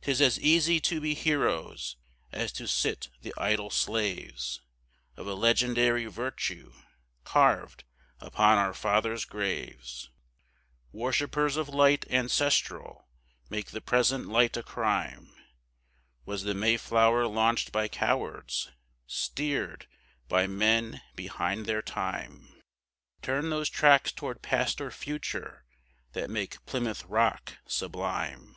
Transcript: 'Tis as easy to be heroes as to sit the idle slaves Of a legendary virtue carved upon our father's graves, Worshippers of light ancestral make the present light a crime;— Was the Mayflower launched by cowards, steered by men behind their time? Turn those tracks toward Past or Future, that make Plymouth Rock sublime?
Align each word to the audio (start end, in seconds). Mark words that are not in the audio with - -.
'Tis 0.00 0.22
as 0.22 0.40
easy 0.40 0.80
to 0.80 1.02
be 1.02 1.12
heroes 1.12 1.96
as 2.32 2.50
to 2.50 2.66
sit 2.66 3.10
the 3.20 3.34
idle 3.36 3.68
slaves 3.68 4.62
Of 5.18 5.26
a 5.26 5.34
legendary 5.34 6.06
virtue 6.06 6.72
carved 7.24 7.84
upon 8.20 8.56
our 8.56 8.72
father's 8.72 9.26
graves, 9.26 10.08
Worshippers 10.92 11.58
of 11.58 11.68
light 11.68 12.06
ancestral 12.10 13.06
make 13.50 13.72
the 13.72 13.82
present 13.82 14.28
light 14.28 14.56
a 14.56 14.62
crime;— 14.62 15.36
Was 16.24 16.44
the 16.44 16.54
Mayflower 16.54 17.26
launched 17.26 17.70
by 17.70 17.86
cowards, 17.86 18.72
steered 19.06 19.86
by 20.26 20.46
men 20.46 21.02
behind 21.14 21.66
their 21.66 21.82
time? 21.82 22.62
Turn 23.20 23.50
those 23.50 23.68
tracks 23.68 24.10
toward 24.10 24.40
Past 24.40 24.80
or 24.80 24.90
Future, 24.90 25.66
that 26.14 26.30
make 26.30 26.64
Plymouth 26.64 27.04
Rock 27.04 27.58
sublime? 27.66 28.56